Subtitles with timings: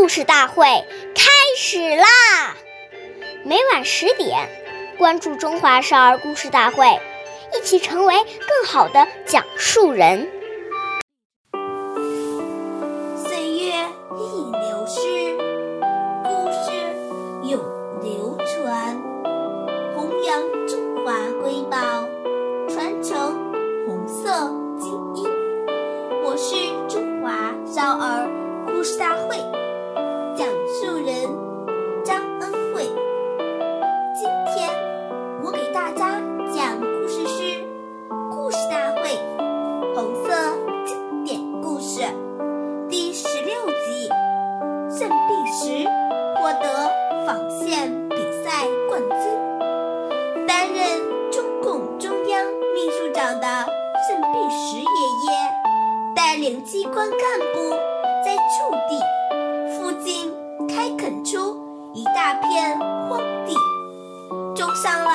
[0.00, 0.64] 故事大会
[1.14, 2.56] 开始啦！
[3.44, 4.48] 每晚十点，
[4.96, 6.86] 关注《中华少儿故事大会》，
[7.54, 10.26] 一起成为更好的讲述人。
[13.14, 13.74] 岁月
[14.16, 15.36] 易流逝，
[16.24, 16.70] 故事
[17.50, 17.60] 永
[18.02, 18.96] 流传，
[19.94, 21.12] 弘扬中华
[21.42, 21.76] 瑰宝，
[22.70, 23.52] 传承
[23.86, 24.88] 红色基
[25.20, 25.28] 因。
[26.24, 26.56] 我是
[26.88, 28.19] 中华少儿
[46.50, 46.90] 获得
[47.24, 50.46] 纺线比赛冠军。
[50.48, 53.46] 担任中共中央秘书长的
[54.08, 55.30] 任弼时爷爷，
[56.16, 57.18] 带领机关干
[57.54, 57.70] 部
[58.24, 58.98] 在驻地
[59.76, 60.34] 附近
[60.66, 61.56] 开垦出
[61.94, 62.76] 一大片
[63.08, 63.54] 荒地，
[64.56, 65.10] 种上了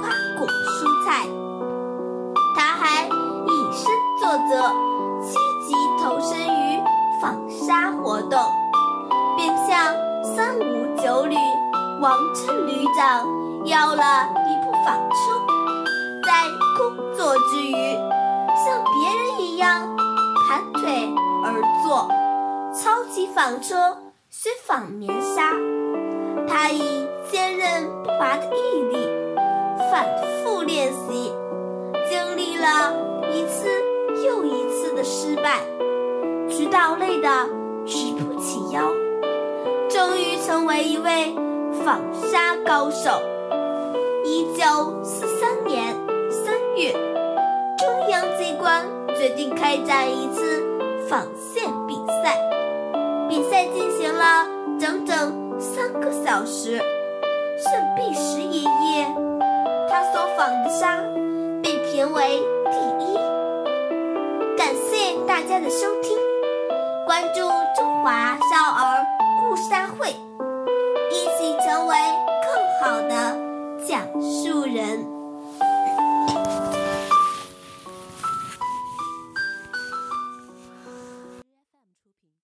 [0.00, 0.08] 瓜
[0.38, 1.26] 果蔬菜。
[2.56, 3.84] 他还以身
[4.18, 4.50] 作则，
[5.20, 5.36] 积
[5.66, 6.59] 极投身于
[12.00, 13.26] 王振旅长
[13.66, 15.44] 要了一部纺车，
[16.24, 16.32] 在
[16.78, 17.74] 工作之余，
[18.56, 19.94] 像别人一样
[20.48, 21.12] 盘腿
[21.44, 22.08] 而坐，
[22.72, 23.98] 操起纺车
[24.30, 25.52] 学纺棉纱。
[26.48, 28.96] 他以坚韧不拔的毅力，
[29.90, 30.06] 反
[30.42, 31.34] 复练习，
[32.08, 32.94] 经历了
[33.30, 33.68] 一次
[34.24, 35.60] 又一次的失败，
[36.48, 37.28] 直到累得
[37.84, 38.90] 直不起腰。
[39.90, 41.34] 终于成为一位
[41.84, 43.10] 纺纱高手。
[44.24, 45.94] 一九四三年
[46.30, 48.86] 三月，中央机关
[49.16, 50.62] 决定开展一次
[51.08, 52.36] 纺线比赛。
[53.28, 54.46] 比赛进行了
[54.78, 56.80] 整整三个小时。
[57.62, 59.06] 盛璧时爷爷，
[59.88, 61.02] 他所纺的纱
[61.62, 63.14] 被评为第一。
[64.56, 66.16] 感谢大家的收听，
[67.06, 67.40] 关注
[67.76, 69.04] 中华少儿。
[69.42, 70.14] 故事大会，
[73.90, 75.19] 讲述人。